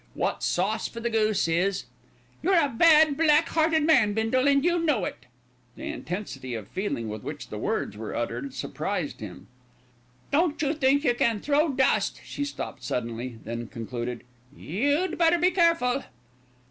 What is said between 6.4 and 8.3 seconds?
of feeling with which the words were